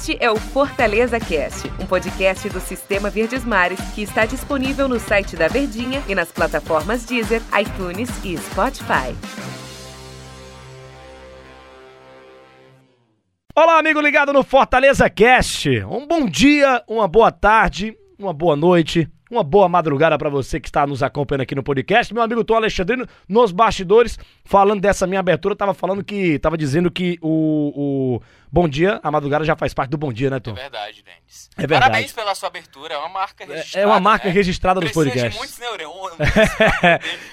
[0.00, 4.98] Este é o Fortaleza Cast, um podcast do Sistema Verdes Mares que está disponível no
[4.98, 9.14] site da Verdinha e nas plataformas Deezer, iTunes e Spotify.
[13.54, 15.68] Olá, amigo ligado no Fortaleza Cast.
[15.84, 20.68] Um bom dia, uma boa tarde, uma boa noite, uma boa madrugada para você que
[20.68, 22.12] está nos acompanhando aqui no podcast.
[22.12, 26.38] Meu amigo Tom Alexandrino, nos bastidores, falando dessa minha abertura, tava falando que.
[26.40, 27.72] tava dizendo que o,
[28.16, 28.20] o
[28.52, 30.50] Bom Dia, a madrugada já faz parte do Bom Dia, né, Tom?
[30.50, 31.50] É verdade, Denis.
[31.56, 31.82] É verdade.
[31.82, 33.84] Parabéns pela sua abertura, é uma marca registrada.
[33.84, 34.34] É uma marca né?
[34.34, 35.30] registrada do Precisa podcast.
[35.30, 36.18] de muitos neurônios.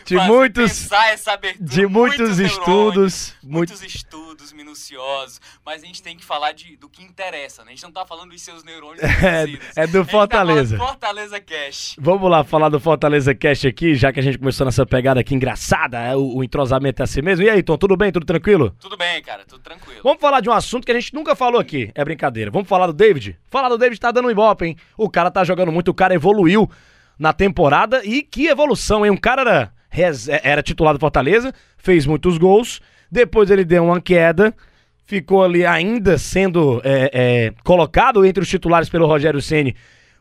[0.05, 0.91] De muitos-
[1.27, 5.41] abertura, de muitos neurônios, estudos, Muitos estudos minuciosos.
[5.66, 7.72] Mas a gente tem que falar de, do que interessa, né?
[7.72, 10.77] A gente não tá falando dos seus neurônios É, é do A gente tá Fortaleza.
[10.77, 11.96] Fortaleza Cash.
[11.98, 15.34] Vamos lá falar do Fortaleza Cast aqui, já que a gente começou nessa pegada aqui
[15.34, 17.44] engraçada, é, o, o entrosamento é assim mesmo.
[17.44, 18.12] E aí, Tom, tudo bem?
[18.12, 18.76] Tudo tranquilo?
[18.80, 20.02] Tudo bem, cara, tudo tranquilo.
[20.04, 21.92] Vamos falar de um assunto que a gente nunca falou aqui.
[21.96, 22.50] É brincadeira.
[22.52, 23.38] Vamos falar do David?
[23.50, 24.76] Falar do David tá dando um ibope, hein?
[24.98, 26.70] O cara tá jogando muito, o cara evoluiu
[27.18, 29.12] na temporada e que evolução, hein?
[29.12, 32.80] Um cara era, res- era titular do Fortaleza, fez muitos gols,
[33.12, 34.54] depois ele deu uma queda,
[35.05, 39.76] ficou ali ainda sendo é, é, colocado entre os titulares pelo Rogério Ceni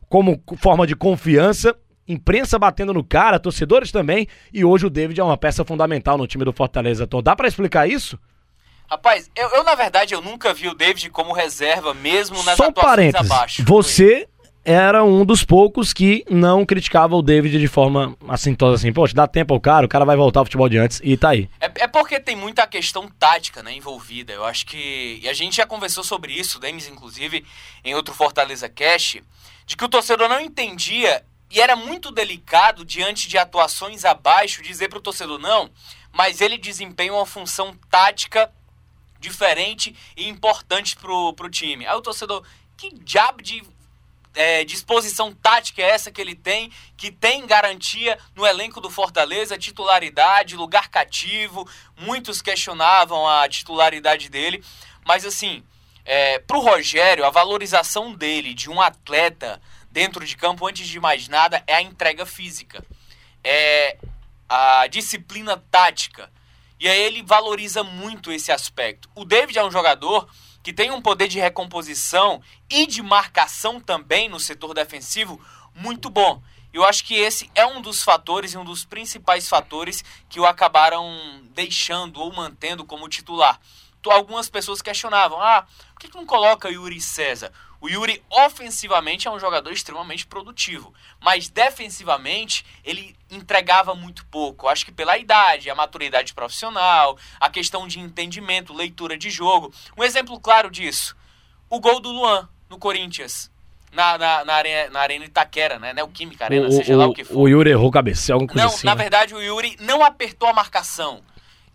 [0.09, 1.75] como co- forma de confiança.
[2.09, 6.25] Imprensa batendo no cara, torcedores também, e hoje o David é uma peça fundamental no
[6.25, 7.05] time do Fortaleza.
[7.05, 8.17] Tom, dá pra explicar isso?
[8.89, 12.65] Rapaz, eu, eu, na verdade eu nunca vi o David como reserva, mesmo nas Só
[12.65, 13.31] um atuações parênteses.
[13.31, 13.65] abaixo.
[13.65, 14.29] Você
[14.65, 18.93] era um dos poucos que não criticava o David de forma assintosa assim.
[18.93, 21.31] Poxa, dá tempo ao cara, o cara vai voltar ao futebol de antes e tá
[21.31, 21.49] aí.
[21.61, 24.33] É, é porque tem muita questão tática né, envolvida.
[24.33, 25.21] Eu acho que.
[25.23, 27.45] E a gente já conversou sobre isso, Denis, inclusive,
[27.85, 29.19] em outro Fortaleza Cash,
[29.65, 34.89] de que o torcedor não entendia e era muito delicado diante de atuações abaixo dizer
[34.89, 35.71] para o torcedor não,
[36.13, 38.51] mas ele desempenha uma função tática
[39.19, 41.87] diferente e importante pro, pro time.
[41.87, 42.45] Aí o torcedor,
[42.77, 43.63] que diabo de
[44.37, 49.59] é, disposição tática é essa que ele tem, que tem garantia no elenco do Fortaleza,
[49.59, 51.69] titularidade, lugar cativo.
[51.97, 54.63] Muitos questionavam a titularidade dele,
[55.05, 55.65] mas assim,
[56.05, 59.61] é, pro Rogério, a valorização dele de um atleta
[59.91, 62.85] dentro de campo, antes de mais nada, é a entrega física,
[63.43, 63.97] é
[64.49, 66.31] a disciplina tática.
[66.79, 69.09] E aí ele valoriza muito esse aspecto.
[69.15, 70.29] O David é um jogador
[70.63, 75.41] que tem um poder de recomposição e de marcação também no setor defensivo
[75.75, 76.43] muito bom.
[76.73, 80.45] Eu acho que esse é um dos fatores e um dos principais fatores que o
[80.45, 83.59] acabaram deixando ou mantendo como titular.
[84.03, 87.51] Tu- Algumas pessoas questionavam: ah, por que não coloca Yuri César?
[87.81, 94.69] O Yuri ofensivamente é um jogador extremamente produtivo, mas defensivamente ele entregava muito pouco.
[94.69, 99.73] Acho que pela idade, a maturidade profissional, a questão de entendimento, leitura de jogo.
[99.97, 101.17] Um exemplo claro disso:
[101.69, 103.55] o gol do Luan no Corinthians.
[103.93, 105.95] Na, na, na, arena, na Arena Itaquera, né?
[105.95, 107.39] Neoquímica Arena, o, seja lá o que for.
[107.39, 108.85] o Yuri errou cabeça, alguma coisa Não, assim.
[108.85, 109.03] na né?
[109.03, 111.23] verdade o Yuri não apertou a marcação.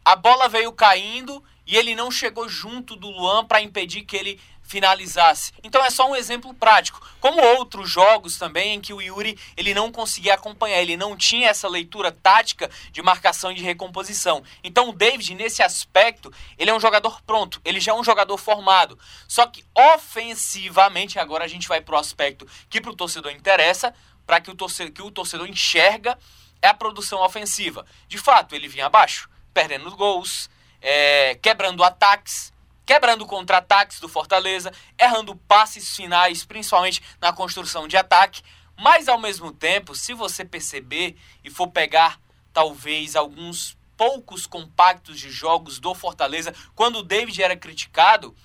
[0.06, 4.40] A bola veio caindo e ele não chegou junto do Luan para impedir que ele
[4.72, 5.52] finalizasse.
[5.62, 7.06] Então é só um exemplo prático.
[7.20, 11.50] Como outros jogos também em que o Yuri ele não conseguia acompanhar, ele não tinha
[11.50, 14.44] essa leitura tática de marcação e de recomposição.
[14.64, 18.38] Então o David nesse aspecto, ele é um jogador pronto, ele já é um jogador
[18.38, 18.98] formado.
[19.28, 23.94] Só que ofensivamente agora a gente vai pro aspecto que pro torcedor interessa,
[24.26, 26.18] para que o torcedor que o torcedor enxerga
[26.62, 27.86] é a produção ofensiva.
[28.08, 30.50] De fato, ele vinha abaixo, perdendo gols,
[30.82, 32.51] é, quebrando ataques,
[32.86, 38.42] quebrando contra-ataques do Fortaleza, errando passes finais, principalmente na construção de ataque.
[38.78, 42.20] Mas ao mesmo tempo, se você perceber e for pegar
[42.54, 48.36] talvez alguns poucos compactos de jogos do Fortaleza, quando o David era criticado,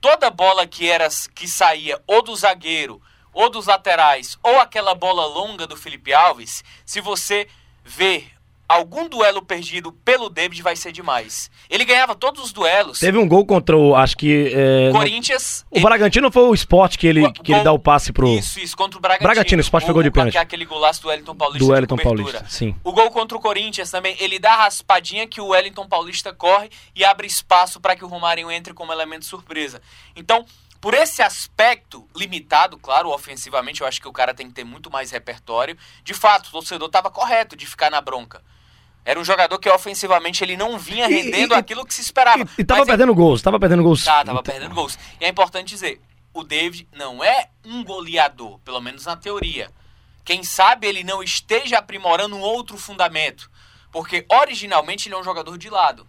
[0.00, 3.02] toda bola que era que saía ou do zagueiro
[3.32, 7.48] ou dos laterais ou aquela bola longa do Felipe Alves, se você
[7.84, 8.30] vê
[8.70, 11.50] algum duelo perdido pelo David vai ser demais.
[11.68, 13.00] Ele ganhava todos os duelos.
[13.00, 14.52] Teve um gol contra o, acho que...
[14.54, 15.66] é, Corinthians.
[15.68, 18.28] O Bragantino foi o esporte que ele, que ele dá o passe pro...
[18.28, 19.28] Isso, isso, contra o Bragantino.
[19.28, 20.32] Bragantino, o Sport pegou de pênalti.
[20.32, 21.96] que é Aquele golaço do Wellington Paulista Do Wellington.
[21.96, 22.76] Paulista, sim.
[22.84, 26.70] O gol contra o Corinthians também, ele dá a raspadinha que o Wellington Paulista corre
[26.94, 29.82] e abre espaço para que o Romarinho entre como elemento surpresa.
[30.14, 30.44] Então,
[30.80, 34.90] por esse aspecto limitado, claro, ofensivamente, eu acho que o cara tem que ter muito
[34.90, 35.76] mais repertório.
[36.02, 38.42] De fato, o torcedor estava correto de ficar na bronca.
[39.04, 42.42] Era um jogador que ofensivamente ele não vinha E- rendendo e- aquilo que se esperava.
[42.42, 44.04] E, e tava é- perdendo gols, tava perdendo gols.
[44.04, 44.98] Tá, tava perdendo gols.
[45.20, 46.00] E é importante dizer,
[46.34, 49.70] o David não é um goleador, pelo menos na teoria.
[50.24, 53.50] Quem sabe ele não esteja aprimorando um outro fundamento.
[53.90, 56.06] Porque originalmente ele é um jogador de lado.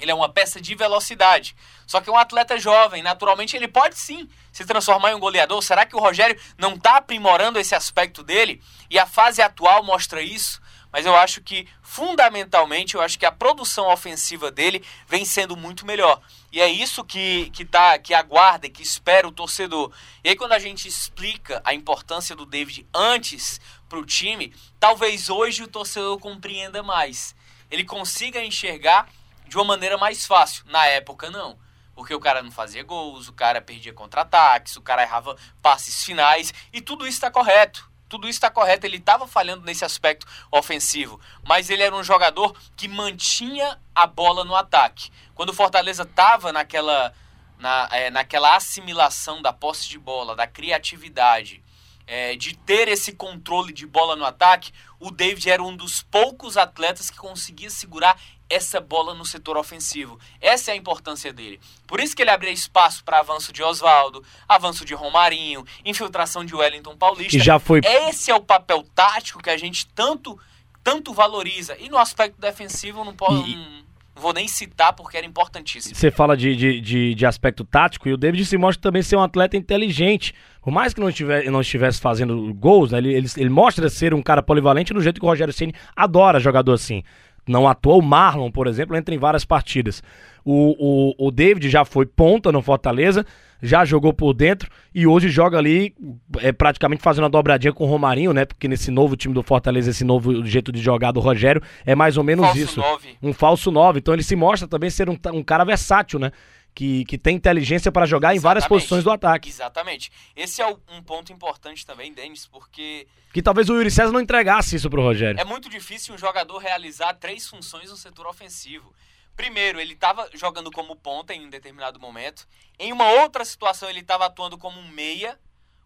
[0.00, 1.54] Ele é uma peça de velocidade.
[1.86, 5.60] Só que um atleta jovem, naturalmente, ele pode sim se transformar em um goleador.
[5.62, 8.62] Será que o Rogério não está aprimorando esse aspecto dele?
[8.88, 10.60] E a fase atual mostra isso?
[10.94, 15.84] Mas eu acho que, fundamentalmente, eu acho que a produção ofensiva dele vem sendo muito
[15.84, 16.22] melhor.
[16.52, 19.92] E é isso que, que, tá, que aguarda que espera o torcedor.
[20.22, 25.28] E aí, quando a gente explica a importância do David antes para o time, talvez
[25.28, 27.34] hoje o torcedor compreenda mais.
[27.68, 29.08] Ele consiga enxergar
[29.48, 30.64] de uma maneira mais fácil.
[30.66, 31.58] Na época, não.
[31.96, 36.54] Porque o cara não fazia gols, o cara perdia contra-ataques, o cara errava passes finais,
[36.72, 38.86] e tudo isso está correto tudo isso está correto.
[38.86, 44.44] Ele estava falhando nesse aspecto ofensivo, mas ele era um jogador que mantinha a bola
[44.44, 45.10] no ataque.
[45.34, 47.14] Quando o Fortaleza estava naquela,
[47.58, 51.63] na, é, naquela assimilação da posse de bola, da criatividade,
[52.06, 56.56] é, de ter esse controle de bola no ataque, o David era um dos poucos
[56.56, 58.18] atletas que conseguia segurar
[58.48, 60.18] essa bola no setor ofensivo.
[60.40, 61.58] Essa é a importância dele.
[61.86, 66.54] Por isso que ele abria espaço para avanço de Oswaldo, avanço de Romarinho, infiltração de
[66.54, 67.36] Wellington Paulista.
[67.36, 67.80] E já foi.
[67.82, 70.38] Esse é o papel tático que a gente tanto
[70.82, 71.76] tanto valoriza.
[71.78, 73.46] E no aspecto defensivo não posso.
[73.48, 73.56] E...
[73.56, 73.84] Não
[74.16, 75.94] vou nem citar porque era importantíssimo.
[75.94, 79.16] Você fala de, de, de, de, aspecto tático e o David se mostra também ser
[79.16, 80.34] um atleta inteligente.
[80.62, 84.14] Por mais que não, estiver, não estivesse fazendo gols, né, ele, ele, ele, mostra ser
[84.14, 87.02] um cara polivalente no jeito que o Rogério Ceni adora jogador assim.
[87.46, 90.02] Não à toa, o Marlon, por exemplo, entra em várias partidas.
[90.44, 93.24] O, o, o David já foi ponta no Fortaleza,
[93.62, 95.94] já jogou por dentro e hoje joga ali
[96.40, 98.44] é, praticamente fazendo uma dobradinha com o Romarinho, né?
[98.44, 102.18] Porque nesse novo time do Fortaleza, esse novo jeito de jogar do Rogério é mais
[102.18, 102.80] ou menos falso isso.
[102.80, 103.18] Nove.
[103.22, 104.00] Um falso 9.
[104.00, 106.30] Então ele se mostra também ser um, um cara versátil, né?
[106.74, 108.40] Que, que tem inteligência para jogar Exatamente.
[108.40, 109.48] em várias posições do ataque.
[109.48, 110.10] Exatamente.
[110.34, 113.06] Esse é um ponto importante também, Denis, porque.
[113.32, 115.40] Que talvez o Yuri César não entregasse isso pro Rogério.
[115.40, 118.92] É muito difícil um jogador realizar três funções no setor ofensivo.
[119.36, 122.46] Primeiro, ele estava jogando como ponta em um determinado momento.
[122.78, 125.38] Em uma outra situação, ele estava atuando como um meia.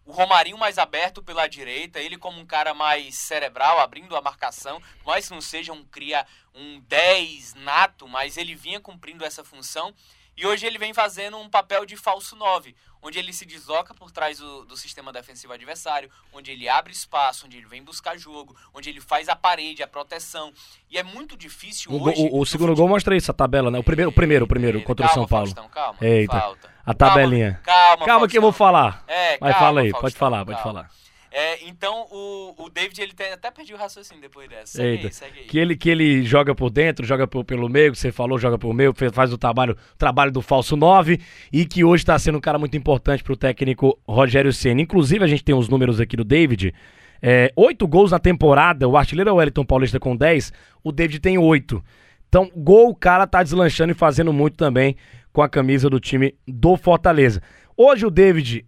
[0.05, 4.81] O Romarinho mais aberto pela direita, ele como um cara mais cerebral, abrindo a marcação,
[5.05, 9.93] mas não seja um cria um 10 nato, mas ele vinha cumprindo essa função.
[10.39, 14.09] E hoje ele vem fazendo um papel de falso 9, onde ele se desloca por
[14.09, 18.55] trás do, do, sistema defensivo adversário, onde ele abre espaço, onde ele vem buscar jogo,
[18.73, 20.53] onde ele faz a parede, a proteção.
[20.89, 22.21] E é muito difícil o, hoje.
[22.31, 23.79] O, o segundo gol mostra isso, a tabela, né?
[23.79, 25.47] O primeiro, o primeiro, o primeiro contra calma, o São Paulo.
[25.47, 26.39] Faustão, calma, Eita.
[26.39, 26.73] falta.
[26.85, 27.59] A tabelinha.
[27.61, 29.03] Calma, calma, calma que eu vou falar.
[29.09, 30.83] É, Mas calma, fala aí, Faustão, pode falar, pode calma.
[30.83, 30.91] falar.
[31.31, 34.77] É, então o, o David ele tem, até perdi o raciocínio depois dessa.
[34.77, 35.07] Segue Eita.
[35.07, 35.45] aí, segue aí.
[35.45, 38.57] Que ele, que ele joga por dentro, joga por, pelo meio, que você falou, joga
[38.57, 41.19] por meio, faz o trabalho, trabalho do falso 9
[41.53, 44.81] e que hoje está sendo um cara muito importante pro técnico Rogério Ceni.
[44.81, 46.73] Inclusive, a gente tem os números aqui do David.
[47.21, 50.53] É, oito gols na temporada, o artilheiro é o Wellington Paulista com 10,
[50.83, 51.83] o David tem oito.
[52.27, 54.95] Então, gol o cara tá deslanchando e fazendo muito também
[55.33, 57.41] com a camisa do time do Fortaleza.
[57.75, 58.65] Hoje o David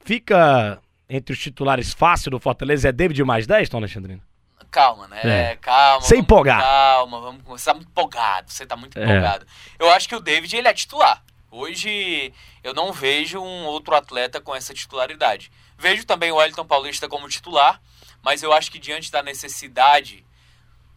[0.00, 0.78] fica
[1.08, 4.22] entre os titulares fácil do Fortaleza, é David mais 10, Tom Alexandrino?
[4.70, 5.20] Calma, né?
[5.52, 5.56] É.
[5.56, 6.02] Calma.
[6.02, 6.60] Sem empolgar.
[6.60, 8.50] Calma, vamos começar muito empolgado.
[8.52, 9.02] Você tá muito É.
[9.02, 9.46] empolgado.
[9.78, 11.24] Eu acho que o David ele é titular.
[11.50, 12.32] Hoje
[12.62, 15.50] eu não vejo um outro atleta com essa titularidade.
[15.78, 17.80] Vejo também o Wellington Paulista como titular,
[18.22, 20.22] mas eu acho que diante da necessidade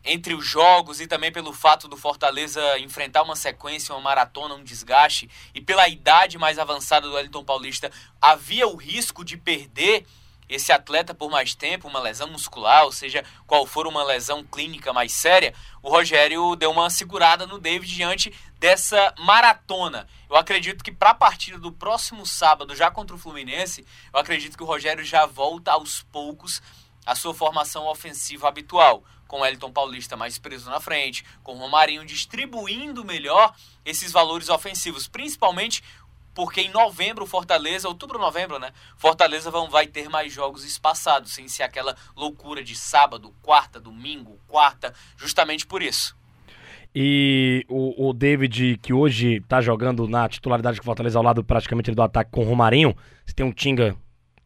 [0.03, 4.63] entre os jogos e também pelo fato do Fortaleza enfrentar uma sequência, uma maratona, um
[4.63, 10.05] desgaste, e pela idade mais avançada do Wellington Paulista, havia o risco de perder
[10.51, 14.91] esse atleta por mais tempo, uma lesão muscular, ou seja, qual for uma lesão clínica
[14.91, 20.07] mais séria, o Rogério deu uma segurada no David diante dessa maratona.
[20.29, 24.57] Eu acredito que para a partida do próximo sábado, já contra o Fluminense, eu acredito
[24.57, 26.61] que o Rogério já volta aos poucos
[27.05, 33.05] à sua formação ofensiva habitual, com Elton Paulista mais preso na frente, com Romarinho distribuindo
[33.05, 33.55] melhor
[33.85, 35.81] esses valores ofensivos, principalmente
[36.33, 38.71] porque em novembro, Fortaleza, outubro, novembro, né?
[38.97, 44.39] Fortaleza vão, vai ter mais jogos espaçados, sem ser aquela loucura de sábado, quarta, domingo,
[44.47, 46.15] quarta, justamente por isso.
[46.93, 51.91] E o, o David, que hoje tá jogando na titularidade com Fortaleza ao lado praticamente
[51.91, 53.95] do ataque com o Romarinho, você tem um Tinga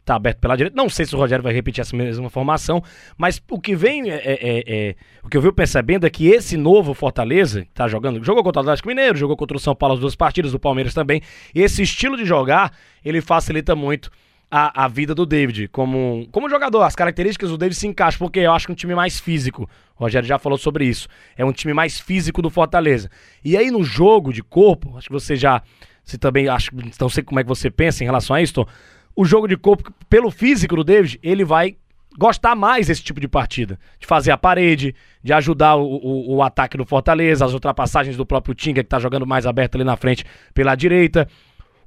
[0.06, 0.78] tá aberto pela direita.
[0.78, 2.82] Não sei se o Rogério vai repetir essa mesma formação,
[3.18, 6.56] mas o que vem, é, é- é- o que eu venho percebendo é que esse
[6.56, 9.96] novo Fortaleza, que tá jogando, jogou contra o Atlético Mineiro, jogou contra o São Paulo
[9.96, 11.22] as duas partidas, o Palmeiras também,
[11.54, 12.72] esse estilo de jogar,
[13.04, 14.12] ele facilita muito
[14.50, 16.84] a, a vida do David como, como jogador.
[16.84, 19.68] As características do David se encaixam, porque eu acho que é um time mais físico.
[19.98, 21.08] O Rogério já falou sobre isso.
[21.36, 23.10] É um time mais físico do Fortaleza.
[23.44, 25.62] E aí no jogo de corpo, acho que você já.
[26.04, 26.70] Você também acho,
[27.02, 28.68] não sei como é que você pensa em relação a isso, Tom.
[29.16, 31.78] O jogo de corpo, pelo físico do David, ele vai
[32.18, 33.80] gostar mais desse tipo de partida.
[34.00, 38.26] De fazer a parede, de ajudar o, o, o ataque do Fortaleza, as ultrapassagens do
[38.26, 41.28] próprio Tinga, que tá jogando mais aberto ali na frente pela direita.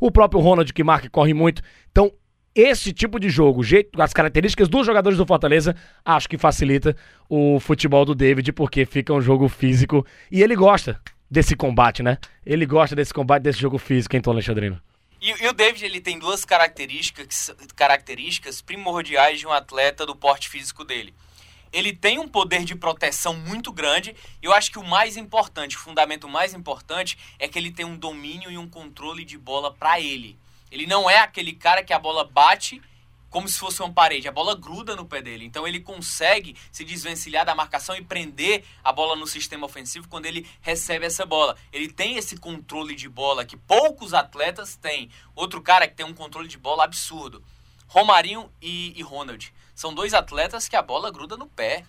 [0.00, 1.62] O próprio Ronald, que marca e corre muito.
[1.90, 2.12] Então,
[2.54, 6.96] esse tipo de jogo, jeito, as características dos jogadores do Fortaleza, acho que facilita
[7.28, 10.04] o futebol do David, porque fica um jogo físico.
[10.30, 12.18] E ele gosta desse combate, né?
[12.44, 14.80] Ele gosta desse combate, desse jogo físico, então, Alexandrino.
[15.20, 20.48] E, e, o David ele tem duas características, características primordiais de um atleta do porte
[20.48, 21.12] físico dele.
[21.72, 24.16] Ele tem um poder de proteção muito grande.
[24.40, 27.84] E eu acho que o mais importante, o fundamento mais importante, é que ele tem
[27.84, 30.38] um domínio e um controle de bola para ele.
[30.70, 32.80] Ele não é aquele cara que a bola bate
[33.30, 34.28] como se fosse uma parede.
[34.28, 35.44] A bola gruda no pé dele.
[35.44, 40.26] Então ele consegue se desvencilhar da marcação e prender a bola no sistema ofensivo quando
[40.26, 41.56] ele recebe essa bola.
[41.72, 45.10] Ele tem esse controle de bola que poucos atletas têm.
[45.34, 47.42] Outro cara que tem um controle de bola absurdo.
[47.86, 49.52] Romarinho e, e Ronald.
[49.74, 51.84] São dois atletas que a bola gruda no pé.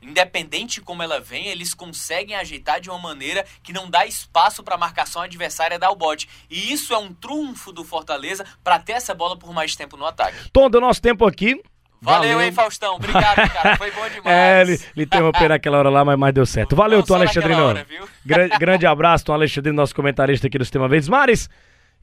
[0.00, 4.62] Independente de como ela vem, eles conseguem ajeitar de uma maneira que não dá espaço
[4.62, 6.28] para a marcação adversária dar o bote.
[6.48, 10.06] E isso é um trunfo do Fortaleza para ter essa bola por mais tempo no
[10.06, 10.50] ataque.
[10.52, 11.60] Tom, do nosso tempo aqui.
[12.00, 12.94] Valeu, Valeu, hein, Faustão?
[12.94, 13.76] Obrigado, cara.
[13.76, 14.26] Foi bom demais.
[14.26, 16.76] É, ele, ele interrompeu naquela hora lá, mas, mas deu certo.
[16.76, 17.64] Valeu, Tom Alexandrino.
[17.64, 17.86] Hora,
[18.24, 21.50] grande, grande abraço, Tom Alexandrino, nosso comentarista aqui do Sistema Verdes Mares.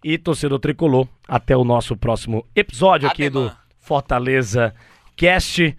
[0.04, 1.08] E torcedor tricolor.
[1.28, 4.76] Até o nosso próximo episódio aqui do Fortaleza
[5.16, 5.76] Cast.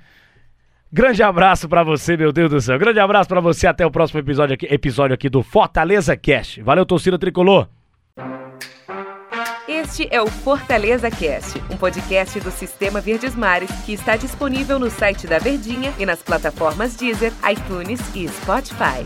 [0.96, 2.78] Grande abraço para você, meu Deus do céu.
[2.78, 3.66] Grande abraço para você.
[3.66, 6.62] Até o próximo episódio aqui, episódio aqui do Fortaleza Cast.
[6.62, 7.68] Valeu, torcida tricolor.
[9.68, 14.88] Este é o Fortaleza Cast, um podcast do Sistema Verdes Mares que está disponível no
[14.88, 19.04] site da Verdinha e nas plataformas Deezer, iTunes e Spotify.